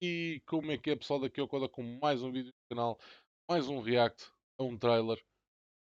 E 0.00 0.40
como 0.46 0.70
é 0.72 0.78
que 0.78 0.90
é 0.90 0.96
pessoal 0.96 1.20
daqui 1.20 1.40
ao 1.40 1.48
Coda 1.48 1.68
com 1.68 1.82
mais 2.00 2.22
um 2.22 2.30
vídeo 2.32 2.52
do 2.52 2.68
canal, 2.68 2.98
mais 3.48 3.68
um 3.68 3.80
react 3.80 4.30
a 4.58 4.64
um 4.64 4.76
trailer. 4.78 5.24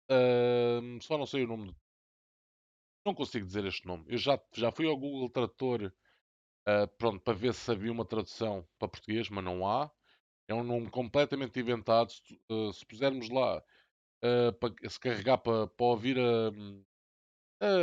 Ahm, 0.10 1.00
só 1.02 1.18
não 1.18 1.26
sei 1.28 1.44
o 1.46 1.48
nome. 1.48 1.68
do- 1.68 1.78
Não 3.06 3.14
consigo 3.14 3.46
dizer 3.46 3.66
este 3.66 3.86
nome. 3.88 4.06
Eu 4.08 4.18
já, 4.18 4.40
já 4.54 4.72
fui 4.72 4.88
ao 4.88 4.98
Google 4.98 5.30
Tradutor 5.30 5.94
ah, 6.68 6.88
pronto, 6.88 7.22
para 7.22 7.34
ver 7.38 7.54
se 7.54 7.72
havia 7.72 7.92
uma 7.92 8.06
tradução 8.06 8.68
para 8.80 8.90
português, 8.90 9.30
mas 9.30 9.44
não 9.46 9.68
há. 9.68 9.92
É 10.48 10.54
um 10.56 10.64
nome 10.64 10.90
completamente 10.92 11.60
inventado. 11.60 12.12
Se, 12.12 12.42
ah, 12.52 12.74
se 12.74 12.86
pusermos 12.86 13.30
lá, 13.30 13.64
ah, 14.24 14.54
para, 14.60 14.90
se 14.90 15.00
carregar 15.00 15.40
para, 15.40 15.68
para 15.68 15.86
ouvir 15.88 16.18
a, 16.20 16.52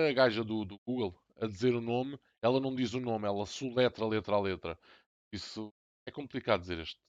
a 0.09 0.13
gaja 0.13 0.45
do, 0.45 0.65
do 0.65 0.79
Google 0.87 1.19
a 1.37 1.47
dizer 1.47 1.75
o 1.75 1.81
nome, 1.81 2.19
ela 2.43 2.61
não 2.61 2.75
diz 2.75 2.93
o 2.95 3.01
nome, 3.01 3.27
ela 3.27 3.47
soletra 3.47 4.07
letra 4.07 4.37
a 4.37 4.41
letra. 4.41 4.79
Isso 5.33 5.75
é 6.07 6.11
complicado 6.11 6.61
dizer 6.61 6.79
este. 6.79 7.01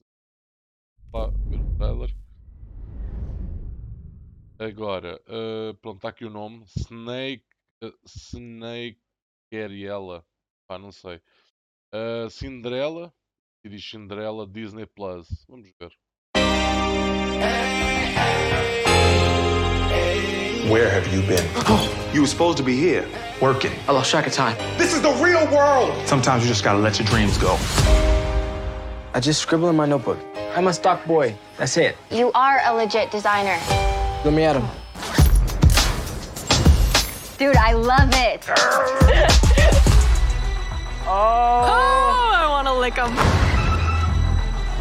Lá, 1.12 1.28
ver 1.46 1.60
o 1.60 1.76
trailer. 1.76 2.14
Agora, 4.58 5.20
ah, 5.26 5.74
pronto, 5.80 5.96
está 5.96 6.08
aqui 6.08 6.24
o 6.24 6.30
nome. 6.30 6.64
Snake. 6.78 7.44
Uh, 7.82 7.92
Snake 8.06 9.00
Ariella. 9.52 10.24
Pá, 10.68 10.78
não 10.78 10.92
sei. 10.92 11.20
Ah, 11.92 12.28
Cinderela. 12.30 13.12
E 13.64 13.68
diz 13.68 13.84
Cinderela 13.84 14.46
Disney 14.46 14.86
Plus. 14.86 15.44
Vamos 15.48 15.68
ver. 15.78 15.92
Where 20.68 20.88
have 20.88 21.12
you 21.12 21.22
been? 21.22 21.44
You 22.14 22.22
were 22.22 22.26
supposed 22.26 22.56
to 22.58 22.62
be 22.62 22.76
here, 22.76 23.06
working. 23.40 23.72
I 23.88 23.92
lost 23.92 24.10
track 24.10 24.26
of 24.26 24.32
time. 24.32 24.56
This 24.78 24.94
is 24.94 25.02
the 25.02 25.12
real 25.22 25.46
world! 25.52 25.92
Sometimes 26.06 26.44
you 26.44 26.48
just 26.48 26.64
gotta 26.64 26.78
let 26.78 26.98
your 26.98 27.06
dreams 27.08 27.36
go. 27.36 27.58
I 29.14 29.20
just 29.20 29.42
scribble 29.42 29.68
in 29.68 29.76
my 29.76 29.84
notebook. 29.84 30.18
I'm 30.56 30.68
a 30.68 30.72
stock 30.72 31.04
boy. 31.04 31.36
That's 31.58 31.76
it. 31.76 31.96
You 32.10 32.32
are 32.32 32.60
a 32.64 32.74
legit 32.74 33.10
designer. 33.10 33.58
Let 34.24 34.32
me 34.32 34.44
at 34.44 34.56
him. 34.56 34.66
Dude, 37.36 37.56
I 37.56 37.72
love 37.72 38.10
it. 38.12 38.48
Oh. 41.04 41.64
oh, 41.66 42.32
I 42.32 42.48
want 42.48 42.68
to 42.68 42.74
lick 42.74 42.94
him. 42.94 43.12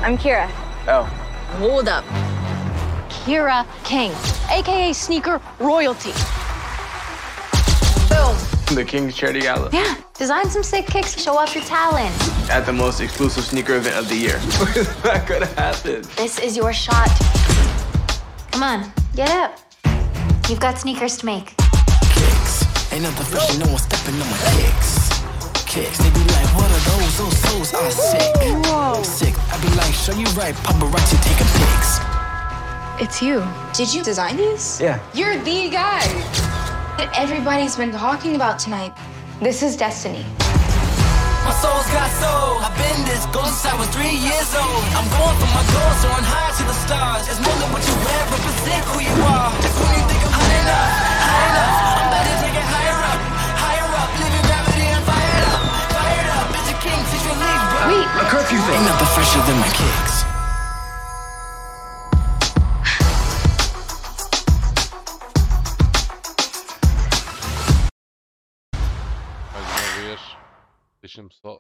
I'm 0.02 0.18
Kira. 0.18 0.50
Oh. 0.88 1.04
Hold 1.58 1.90
up. 1.90 2.06
Kira 3.10 3.66
King, 3.84 4.12
aka 4.50 4.94
Sneaker 4.94 5.42
Royalty. 5.60 6.12
Boom. 8.72 8.84
The 8.84 8.90
King's 8.90 9.16
Charity 9.16 9.42
Gala 9.42 9.70
Yeah, 9.74 9.96
design 10.18 10.50
some 10.50 10.64
sick 10.64 10.86
kicks, 10.88 11.22
show 11.22 11.38
off 11.38 11.54
your 11.54 11.64
talent. 11.66 12.14
at 12.50 12.66
the 12.66 12.72
most 12.74 13.02
exclusive 13.02 13.44
sneaker 13.44 13.76
event 13.76 13.98
of 13.98 14.08
the 14.08 14.16
year. 14.16 14.38
that 15.04 15.26
could 15.28 15.44
happen. 15.60 16.04
This 16.16 16.40
is 16.40 16.56
your 16.56 16.72
shot. 16.72 17.10
Come 18.52 18.64
on, 18.64 18.92
get 19.16 19.30
up. 19.30 19.60
You've 20.50 20.60
got 20.60 20.78
sneakers 20.78 21.18
to 21.18 21.26
make. 21.26 21.56
kicks. 22.16 22.64
Ain't 22.94 23.04
nothing 23.04 23.26
fresh, 23.26 23.58
no 23.58 23.68
one 23.68 23.78
stepping 23.78 24.16
on 24.16 24.30
my 24.30 24.38
kicks. 24.56 25.10
Kicks, 25.66 25.98
they 26.00 26.10
be 26.12 26.24
like, 26.32 26.48
what 26.56 26.72
are 26.72 26.84
those? 26.92 27.18
Those 27.18 27.38
souls 27.40 27.74
are 27.74 27.92
sick. 27.92 28.36
Sick. 29.06 29.36
I 29.52 29.60
be 29.62 29.70
like, 29.76 29.94
show 29.94 30.14
you 30.14 30.26
right, 30.40 30.56
paparazzi 30.64 31.18
taking 31.28 31.48
pics. 31.60 32.00
It's 33.02 33.22
you. 33.22 33.44
Did 33.74 33.94
you 33.94 34.04
design 34.04 34.38
these? 34.38 34.80
Yeah. 34.80 35.00
You're 35.14 35.38
the 35.40 35.70
guy 35.70 36.02
that 37.02 37.18
everybody's 37.18 37.74
been 37.74 37.90
talking 37.90 38.38
about 38.38 38.62
tonight. 38.62 38.94
This 39.42 39.66
is 39.66 39.74
destiny. 39.74 40.22
My 41.42 41.50
soul's 41.58 41.90
got 41.90 42.06
soul. 42.22 42.62
I've 42.62 42.78
been 42.78 43.02
this 43.10 43.26
goal 43.34 43.50
since 43.50 43.66
I 43.66 43.74
was 43.74 43.90
three 43.90 44.22
years 44.22 44.50
old. 44.54 44.86
I'm 44.94 45.10
going 45.10 45.38
for 45.42 45.50
my 45.50 45.66
goals, 45.74 45.98
soaring 46.06 46.22
high 46.30 46.54
to 46.62 46.64
the 46.70 46.78
stars. 46.86 47.26
It's 47.26 47.42
more 47.42 47.58
than 47.58 47.74
what 47.74 47.82
you 47.82 47.96
wear, 48.06 48.22
represent 48.30 48.86
who 48.94 49.02
you 49.02 49.16
are. 49.18 49.50
Just 49.66 49.74
when 49.82 49.98
you 49.98 50.04
think 50.06 50.22
I'm 50.30 50.30
high 50.30 50.58
enough, 50.62 50.94
high 51.26 51.46
enough, 51.50 51.74
I'm 51.90 52.06
about 52.06 52.26
to 52.30 52.36
take 52.38 52.54
it 52.62 52.68
higher 52.70 53.00
up, 53.02 53.22
higher 53.58 53.90
up. 53.98 54.10
Living 54.22 54.46
gravity, 54.46 54.86
I'm 54.86 55.02
fired 55.10 55.46
up, 55.50 55.62
fired 55.98 56.30
up. 56.38 56.46
Bitch, 56.54 56.70
a 56.70 56.76
king, 56.86 57.02
teach 57.10 57.26
your 57.26 57.38
league, 57.42 57.66
bro. 57.74 57.82
Wait, 57.90 58.08
A 58.22 58.24
curfew 58.30 58.62
thing. 58.62 58.78
Ain't 58.78 58.86
nothing 58.86 59.10
fresher 59.18 59.42
than 59.50 59.58
my 59.58 59.72
kicks. 59.74 60.11
Vez. 70.02 70.20
Deixem-me 71.00 71.32
só. 71.32 71.60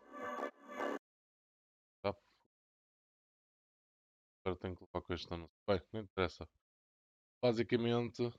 Tá. 2.01 2.15
Agora 4.43 4.59
tenho 4.59 4.75
que 4.75 4.83
levar 4.83 5.01
com 5.01 5.13
este. 5.13 5.29
Bem, 5.29 5.81
não 5.93 6.01
interessa. 6.01 6.49
Basicamente, 7.41 8.33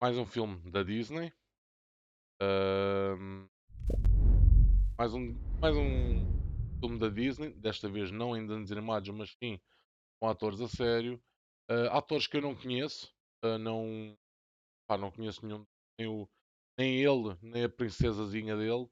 mais 0.00 0.18
um 0.18 0.26
filme 0.26 0.58
da 0.70 0.82
Disney. 0.82 1.32
Mais 4.98 5.14
um 5.14 5.34
mais 5.60 5.76
um 5.76 6.80
filme 6.80 6.98
da 6.98 7.08
Disney. 7.08 7.50
Desta 7.54 7.88
vez 7.88 8.10
não 8.10 8.36
em 8.36 8.44
desenhos 8.44 8.72
animados, 8.72 9.08
mas 9.10 9.30
sim 9.38 9.60
com 10.18 10.28
atores 10.28 10.60
a 10.60 10.68
sério. 10.68 11.22
Ah, 11.68 11.98
atores 11.98 12.26
que 12.26 12.36
eu 12.36 12.42
não 12.42 12.56
conheço. 12.56 13.14
ah, 13.42 13.56
não, 13.56 14.18
pá, 14.88 14.98
não 14.98 15.12
conheço 15.12 15.46
nenhum. 15.46 15.64
Nem, 15.98 16.08
o, 16.08 16.28
nem 16.80 16.96
ele, 17.02 17.36
nem 17.42 17.64
a 17.64 17.68
princesazinha 17.68 18.56
dele. 18.56 18.88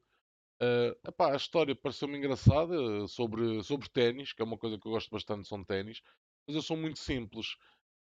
Ah, 0.60 0.96
epá, 1.08 1.32
a 1.32 1.36
história 1.36 1.74
pareceu-me 1.74 2.18
engraçada 2.18 3.06
sobre, 3.08 3.62
sobre 3.64 3.88
ténis, 3.90 4.32
que 4.32 4.42
é 4.42 4.44
uma 4.44 4.58
coisa 4.58 4.78
que 4.78 4.86
eu 4.86 4.92
gosto 4.92 5.10
bastante, 5.10 5.48
são 5.48 5.64
ténis, 5.64 6.02
mas 6.46 6.56
eu 6.56 6.62
sou 6.62 6.76
muito 6.76 6.98
simples. 6.98 7.56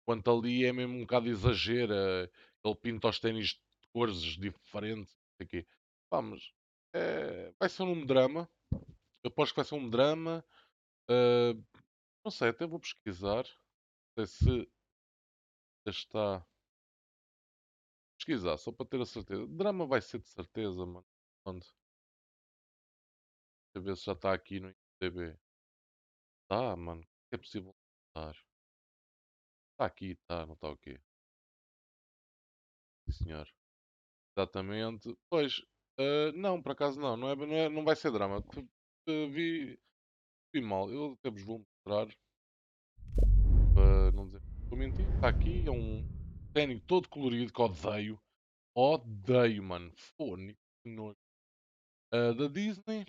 Quanto 0.05 0.31
ali 0.31 0.65
é 0.65 0.73
mesmo 0.73 0.95
um 0.97 1.01
bocado 1.01 1.27
exagero, 1.29 1.93
eh, 1.93 2.29
ele 2.63 2.75
pinta 2.75 3.09
os 3.09 3.19
ténis 3.19 3.49
de 3.49 3.59
cores 3.93 4.19
diferentes, 4.21 5.15
quê. 5.49 5.65
Pá, 6.09 6.21
mas 6.21 6.51
eh, 6.93 7.53
vai 7.59 7.69
ser 7.69 7.83
um 7.83 8.05
drama, 8.05 8.49
eu 9.23 9.29
aposto 9.29 9.53
que 9.53 9.57
vai 9.57 9.65
ser 9.65 9.75
um 9.75 9.89
drama. 9.89 10.45
ah, 11.09 11.53
não 12.25 12.31
sei, 12.31 12.49
até 12.49 12.67
vou 12.67 12.79
pesquisar. 12.79 13.45
Não 14.17 14.25
sei 14.25 14.65
se 14.65 14.69
está. 15.87 16.45
Pesquisar, 18.25 18.57
só 18.57 18.71
para 18.71 18.87
ter 18.87 18.99
a 19.01 19.05
certeza. 19.05 19.45
Drama 19.47 19.85
vai 19.85 20.01
ser 20.01 20.19
de 20.19 20.27
certeza, 20.27 20.83
mano. 20.83 21.05
Onde? 21.45 21.59
Deixa 21.61 21.75
eu 23.75 23.81
ver 23.83 23.95
se 23.97 24.05
já 24.05 24.13
está 24.13 24.33
aqui 24.33 24.59
no 24.59 24.69
IMDB. 24.69 25.37
Tá, 26.47 26.75
mano. 26.75 27.05
É 27.31 27.37
possível 27.37 27.75
estar. 28.09 28.35
Está 29.73 29.85
aqui, 29.85 30.11
está, 30.13 30.45
não 30.45 30.53
está 30.55 30.69
o 30.69 30.77
quê? 30.77 30.99
Sim, 33.07 33.11
senhor. 33.23 33.47
Exatamente. 34.37 35.17
Pois, 35.29 35.61
ah, 35.99 36.31
não, 36.35 36.61
por 36.61 36.73
acaso 36.73 36.99
não. 36.99 37.17
Não, 37.17 37.29
é, 37.31 37.35
não, 37.35 37.55
é- 37.55 37.69
não 37.69 37.83
vai 37.85 37.95
ser 37.95 38.11
drama. 38.11 38.43
Eh, 39.07 39.27
Vi, 39.29 39.79
vi 40.53 40.61
mal. 40.61 40.91
Eu 40.91 41.13
até 41.13 41.29
vos 41.31 41.43
vou 41.43 41.59
mostrar. 41.59 42.07
Para 43.73 44.11
não 44.11 44.25
dizer. 44.25 44.41
Estou 44.63 44.77
mentindo. 44.77 45.13
Está 45.13 45.29
aqui. 45.29 45.65
É 45.67 45.71
um 45.71 46.14
ténis 46.55 46.81
todo 46.87 47.09
colorido 47.09 47.51
que 47.51 47.61
odeio. 47.61 48.17
Odeio, 48.73 49.61
mano. 49.61 49.91
Fone. 50.17 50.57
Nojo. 50.85 51.17
Ah, 52.13 52.31
da 52.31 52.47
Disney. 52.47 53.05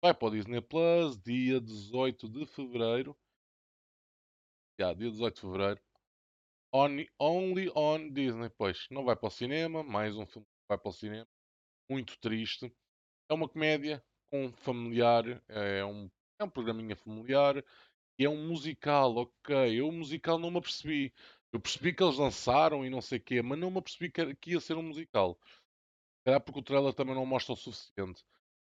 Vai 0.00 0.14
para 0.14 0.28
o 0.28 0.30
Disney 0.30 0.60
Plus. 0.60 1.18
Dia 1.18 1.60
18 1.60 2.28
de 2.28 2.46
Fevereiro. 2.46 3.16
Já, 4.80 4.94
dia 4.94 5.10
18 5.10 5.34
de 5.34 5.40
Fevereiro. 5.40 5.80
On- 6.72 7.06
only 7.18 7.72
on 7.74 8.12
Disney. 8.12 8.50
Pois, 8.56 8.86
não 8.88 9.04
vai 9.04 9.16
para 9.16 9.26
o 9.26 9.30
cinema. 9.30 9.82
Mais 9.82 10.16
um 10.16 10.24
filme 10.24 10.46
que 10.46 10.68
vai 10.68 10.78
para 10.78 10.88
o 10.88 10.92
cinema. 10.92 11.26
Muito 11.90 12.16
triste. 12.20 12.72
É 13.28 13.34
uma 13.34 13.48
comédia 13.48 14.00
com 14.30 14.52
familiar. 14.52 15.42
É 15.48 15.84
um, 15.84 16.08
é 16.40 16.44
um 16.44 16.50
programinha 16.50 16.94
familiar. 16.94 17.64
E 18.18 18.24
é 18.24 18.30
um 18.30 18.46
musical, 18.48 19.16
ok. 19.16 19.80
Eu 19.80 19.88
o 19.88 19.92
musical 19.92 20.38
não 20.38 20.50
me 20.50 20.58
apercebi. 20.58 21.12
Eu 21.56 21.60
percebi 21.60 21.94
que 21.94 22.02
eles 22.02 22.18
lançaram 22.18 22.84
e 22.84 22.90
não 22.90 23.00
sei 23.00 23.16
o 23.16 23.22
quê, 23.22 23.40
mas 23.40 23.58
não 23.58 23.70
me 23.70 23.78
apercebi 23.78 24.10
que, 24.10 24.50
ia 24.50 24.60
ser 24.60 24.76
um 24.76 24.82
musical. 24.82 25.38
Se 25.42 26.24
calhar 26.26 26.40
porque 26.42 26.60
o 26.60 26.62
trailer 26.62 26.92
também 26.92 27.14
não 27.14 27.24
mostra 27.24 27.54
o 27.54 27.56
suficiente. 27.56 28.22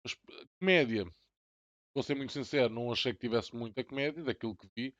Mas 0.04 0.16
eh, 0.30 0.46
comédia, 0.60 1.04
vou 1.92 2.04
ser 2.04 2.14
muito 2.14 2.32
sincero, 2.32 2.72
não 2.72 2.92
achei 2.92 3.12
que 3.12 3.18
tivesse 3.18 3.56
muita 3.56 3.82
comédia 3.82 4.22
daquilo 4.22 4.56
que 4.56 4.68
vi. 4.76 4.94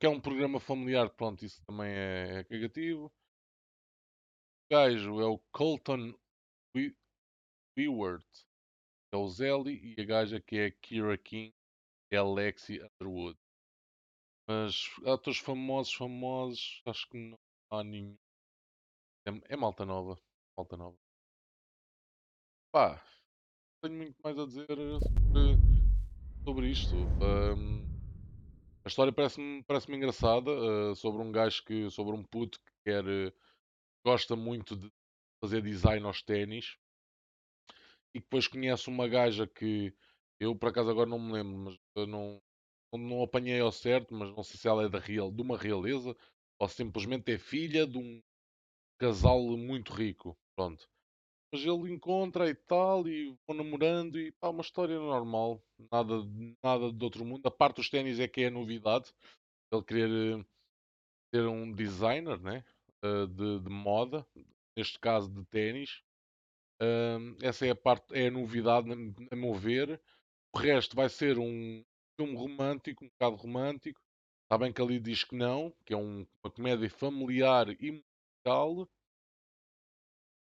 Que 0.00 0.06
é 0.06 0.08
um 0.08 0.18
programa 0.18 0.58
familiar, 0.58 1.10
pronto, 1.10 1.44
isso 1.44 1.62
também 1.66 1.92
é, 1.92 2.38
é 2.38 2.44
cagativo. 2.44 3.12
O 4.70 4.74
gajo 4.74 5.20
é 5.20 5.26
o 5.26 5.38
Colton 5.52 6.14
Weward, 7.78 8.24
é 9.12 9.16
o 9.18 9.28
Zelly, 9.28 9.94
e 9.98 10.00
a 10.00 10.04
gaja 10.06 10.40
que 10.40 10.56
é 10.56 10.66
a 10.66 10.70
Kira 10.70 11.18
King, 11.18 11.54
é 12.10 12.16
a 12.16 12.24
Lexi 12.24 12.80
Underwood. 12.80 13.41
Mas 14.52 14.90
atores 15.06 15.38
famosos, 15.38 15.94
famosos, 15.94 16.82
acho 16.84 17.08
que 17.08 17.16
não 17.16 17.38
há 17.70 17.82
nenhum. 17.82 18.18
É, 19.26 19.54
é 19.54 19.56
malta 19.56 19.86
nova. 19.86 20.18
Malta 20.54 20.76
nova. 20.76 20.98
Pá, 22.70 23.02
tenho 23.82 23.96
muito 23.96 24.16
mais 24.22 24.38
a 24.38 24.44
dizer 24.44 24.66
sobre, 24.68 25.56
sobre 26.44 26.66
isto. 26.70 26.94
Ahm, 27.22 27.86
história 28.86 29.12
parece-me 29.12 29.62
parece 29.62 29.90
engraçada 29.90 30.50
eh, 30.50 30.94
sobre 30.96 31.22
um 31.22 31.32
gajo 31.32 31.64
que, 31.64 31.88
sobre 31.90 32.14
um 32.14 32.22
puto 32.22 32.58
que 32.60 32.72
quer, 32.84 33.08
eh, 33.08 33.32
gosta 34.04 34.36
muito 34.36 34.76
de 34.76 34.92
fazer 35.42 35.62
design 35.62 36.04
aos 36.04 36.22
ténis 36.22 36.76
e 38.14 38.20
depois 38.20 38.46
conhece 38.46 38.88
uma 38.88 39.08
gaja 39.08 39.46
que 39.46 39.94
eu 40.38 40.54
por 40.54 40.68
acaso 40.68 40.90
agora 40.90 41.08
não 41.08 41.18
me 41.18 41.32
lembro, 41.32 41.78
mas 41.96 42.06
não, 42.06 42.42
não, 42.98 43.22
apanhei 43.22 43.60
ao 43.60 43.72
certo, 43.72 44.14
mas 44.14 44.34
não 44.34 44.42
sei 44.42 44.58
se 44.58 44.68
ela 44.68 44.84
é 44.84 44.88
da 44.88 44.98
real, 44.98 45.30
de 45.30 45.42
uma 45.42 45.56
realeza 45.56 46.16
ou 46.58 46.68
simplesmente 46.68 47.32
é 47.32 47.38
filha 47.38 47.86
de 47.86 47.98
um 47.98 48.22
casal 48.98 49.40
muito 49.56 49.92
rico. 49.92 50.36
Pronto. 50.56 50.88
Mas 51.52 51.62
ele 51.64 51.92
encontra 51.92 52.48
e 52.48 52.54
tal, 52.54 53.06
e 53.06 53.36
vão 53.46 53.56
namorando, 53.56 54.18
e 54.18 54.32
pá, 54.32 54.48
uma 54.48 54.62
história 54.62 54.98
normal, 54.98 55.62
nada, 55.90 56.14
nada 56.62 56.92
de 56.92 57.04
outro 57.04 57.24
mundo. 57.24 57.46
A 57.46 57.50
parte 57.50 57.76
dos 57.76 57.90
ténis 57.90 58.18
é 58.20 58.28
que 58.28 58.42
é 58.42 58.46
a 58.46 58.50
novidade. 58.50 59.12
Ele 59.70 59.82
querer 59.82 60.46
ser 61.34 61.46
um 61.46 61.72
designer 61.72 62.40
né? 62.40 62.64
eh, 63.02 63.26
de, 63.26 63.60
de 63.60 63.68
moda, 63.68 64.26
neste 64.76 64.98
caso 64.98 65.30
de 65.30 65.44
ténis. 65.46 66.02
Essa 67.42 67.66
é 67.66 67.70
a 67.70 67.76
parte, 67.76 68.12
é 68.12 68.26
a 68.26 68.30
novidade, 68.30 68.88
a 69.30 69.36
meu 69.36 69.54
ver. 69.54 70.00
O 70.54 70.58
resto 70.58 70.96
vai 70.96 71.08
ser 71.08 71.38
um 71.38 71.84
filme 72.24 72.36
romântico, 72.36 73.04
um 73.04 73.08
bocado 73.08 73.36
romântico. 73.36 74.00
Está 74.44 74.58
bem 74.58 74.72
que 74.72 74.82
ali 74.82 75.00
diz 75.00 75.24
que 75.24 75.34
não, 75.36 75.72
que 75.84 75.92
é 75.94 75.96
um- 75.96 76.26
uma 76.44 76.50
comédia 76.52 76.90
familiar 76.90 77.68
e 77.80 77.90
musical. 77.92 78.88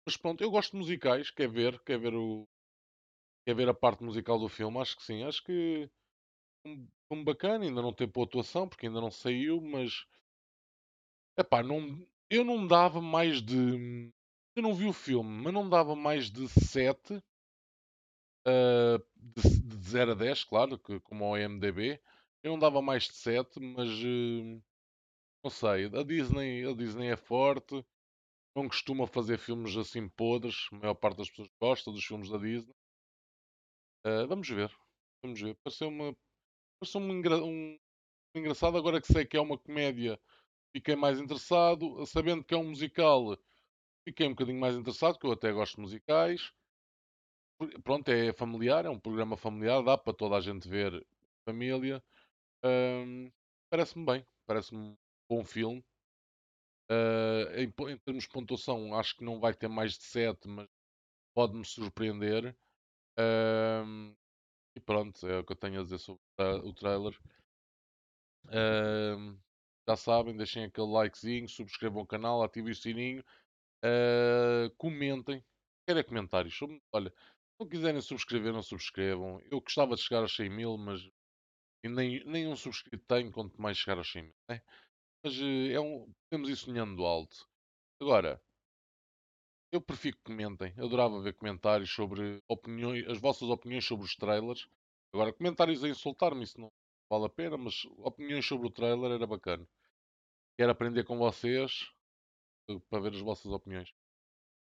Mas 0.05 0.17
pronto, 0.17 0.43
eu 0.43 0.49
gosto 0.49 0.71
de 0.71 0.77
musicais, 0.77 1.29
quer 1.29 1.47
ver, 1.47 1.79
quer 1.83 1.99
ver 1.99 2.15
o, 2.15 2.47
quer 3.45 3.55
ver 3.55 3.69
a 3.69 3.73
parte 3.73 4.03
musical 4.03 4.39
do 4.39 4.49
filme, 4.49 4.79
acho 4.79 4.95
que 4.97 5.03
sim, 5.03 5.23
acho 5.23 5.43
que 5.43 5.89
um 6.65 6.87
filme 7.07 7.23
bacana, 7.25 7.65
ainda 7.65 7.81
não 7.81 7.93
tem 7.93 8.07
boa 8.07 8.25
atuação, 8.27 8.67
porque 8.69 8.87
ainda 8.87 9.01
não 9.01 9.11
saiu, 9.11 9.61
mas 9.61 10.05
epá, 11.37 11.63
não, 11.63 12.05
eu 12.29 12.43
não 12.43 12.65
dava 12.67 13.01
mais 13.01 13.41
de. 13.41 14.11
Eu 14.55 14.63
não 14.63 14.73
vi 14.73 14.85
o 14.85 14.93
filme, 14.93 15.29
mas 15.43 15.53
não 15.53 15.67
dava 15.69 15.95
mais 15.95 16.29
de 16.31 16.47
7 16.47 17.21
ah, 18.45 18.99
de, 19.15 19.59
de 19.61 19.89
0 19.89 20.11
a 20.11 20.15
10, 20.15 20.43
claro, 20.43 20.77
que, 20.79 20.99
como 21.01 21.25
ao 21.25 21.37
IMDB. 21.37 21.99
Eu 22.43 22.51
não 22.53 22.59
dava 22.59 22.81
mais 22.81 23.03
de 23.05 23.13
7, 23.15 23.59
mas 23.59 23.89
eh, 23.89 24.61
não 25.43 25.49
sei, 25.51 25.85
a 25.87 26.03
Disney, 26.03 26.65
a 26.69 26.73
Disney 26.73 27.07
é 27.09 27.17
forte, 27.17 27.85
não 28.55 28.67
costuma 28.69 29.07
fazer 29.07 29.37
filmes 29.39 29.77
assim 29.77 30.09
podres, 30.09 30.67
a 30.73 30.77
maior 30.77 30.95
parte 30.95 31.17
das 31.19 31.29
pessoas 31.29 31.49
gosta 31.61 31.91
dos 31.91 32.05
filmes 32.05 32.29
da 32.29 32.37
Disney. 32.37 32.75
Ah, 34.03 34.25
vamos 34.27 34.47
ver, 34.49 34.71
vamos 35.21 35.39
ver. 35.41 35.55
Pareceu-me 35.63 36.15
pareceu 36.79 37.01
um, 37.01 37.11
um 37.45 37.79
engraçado, 38.35 38.77
agora 38.77 39.01
que 39.01 39.07
sei 39.13 39.25
que 39.25 39.37
é 39.37 39.41
uma 39.41 39.57
comédia, 39.59 40.19
fiquei 40.75 40.95
mais 40.95 41.19
interessado. 41.19 42.05
Sabendo 42.07 42.43
que 42.43 42.53
é 42.53 42.57
um 42.57 42.69
musical, 42.69 43.37
fiquei 44.07 44.27
um 44.27 44.31
bocadinho 44.31 44.59
mais 44.61 44.75
interessado, 44.77 45.19
que 45.19 45.27
eu 45.27 45.33
até 45.33 45.51
gosto 45.53 45.75
de 45.77 45.81
musicais. 45.83 46.51
Pronto, 47.83 48.09
é 48.09 48.33
familiar, 48.33 48.85
é 48.85 48.89
um 48.89 48.99
programa 48.99 49.37
familiar, 49.37 49.81
dá 49.83 49.97
para 49.97 50.13
toda 50.13 50.35
a 50.35 50.41
gente 50.41 50.67
ver, 50.67 51.05
família. 51.45 52.03
Ahm, 52.63 53.31
parece-me 53.69 54.05
bem, 54.05 54.27
parece-me 54.47 54.79
um 54.81 54.97
bom 55.29 55.45
filme. 55.45 55.85
Ah, 56.89 57.45
em, 57.55 57.65
em 57.91 57.97
termos 57.99 58.23
de 58.23 58.29
pontuação, 58.29 58.93
acho 58.95 59.15
que 59.17 59.23
não 59.23 59.39
vai 59.39 59.53
ter 59.53 59.67
mais 59.67 59.93
de 59.97 60.03
7, 60.03 60.47
mas 60.47 60.67
pode-me 61.35 61.65
surpreender. 61.65 62.57
E 64.75 64.79
pronto, 64.79 65.27
é 65.27 65.39
o 65.39 65.43
que 65.45 65.51
eu 65.53 65.57
tenho 65.57 65.79
a 65.79 65.83
dizer 65.83 65.97
sobre 65.99 66.21
o 66.21 66.35
tra- 66.37 66.65
o 66.69 66.73
trailer. 66.73 67.19
Já 69.87 69.95
sabem, 69.95 70.35
deixem 70.35 70.63
aquele 70.65 70.87
likezinho, 70.87 71.47
subscrevam 71.47 72.01
o 72.01 72.07
canal, 72.07 72.41
ativem 72.43 72.71
o 72.71 72.75
sininho, 72.75 73.23
ah, 73.83 74.71
comentem. 74.77 75.43
Quero 75.87 75.99
é 75.99 76.03
comentários. 76.03 76.59
Olha, 76.93 77.13
não 77.59 77.67
quiserem 77.67 78.01
subscrever, 78.01 78.53
não 78.53 78.61
subscrevam. 78.61 79.41
Eu 79.49 79.61
gostava 79.61 79.95
de 79.95 80.01
chegar 80.01 80.21
aos 80.21 80.35
100 80.35 80.49
mil, 80.49 80.77
mas 80.77 81.01
nem, 81.83 82.23
nem 82.25 82.47
um 82.47 82.55
subscrito 82.55 83.05
tenho, 83.07 83.31
quanto 83.31 83.61
mais 83.61 83.77
chegar 83.77 83.97
aos 83.97 84.11
100 84.11 84.23
mil. 84.23 84.33
né? 84.49 84.61
Mas 85.23 85.35
eh, 85.39 85.73
é 85.73 85.79
um, 85.79 86.11
temos 86.29 86.49
isso 86.49 86.65
sonhando 86.65 87.05
alto. 87.05 87.47
Agora, 88.01 88.41
eu 89.71 89.81
prefiro 89.81 90.17
que 90.17 90.23
comentem. 90.23 90.73
Eu 90.77 90.85
adorava 90.85 91.21
ver 91.21 91.33
comentários 91.33 91.91
sobre 91.91 92.41
opiniões, 92.47 93.07
as 93.07 93.19
vossas 93.19 93.49
opiniões 93.49 93.85
sobre 93.85 94.05
os 94.05 94.15
trailers. 94.15 94.67
Agora, 95.13 95.33
comentários 95.33 95.83
a 95.83 95.89
insultar-me, 95.89 96.43
isso 96.43 96.59
não 96.59 96.71
vale 97.09 97.25
a 97.25 97.29
pena, 97.29 97.57
mas 97.57 97.85
opiniões 97.97 98.45
sobre 98.45 98.67
o 98.67 98.71
trailer 98.71 99.11
era 99.11 99.27
bacana. 99.27 99.67
Quero 100.57 100.71
aprender 100.71 101.03
com 101.03 101.17
vocês 101.17 101.91
eh, 102.69 102.79
para 102.89 103.01
ver 103.01 103.13
as 103.13 103.21
vossas 103.21 103.51
opiniões. 103.51 103.93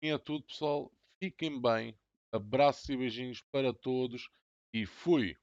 E 0.02 0.10
é 0.10 0.18
tudo, 0.18 0.44
pessoal. 0.46 0.92
Fiquem 1.22 1.62
bem. 1.62 1.98
Abraços 2.32 2.90
e 2.90 2.98
beijinhos 2.98 3.42
para 3.52 3.74
todos. 3.74 4.30
E 4.74 4.86
fui! 4.86 5.38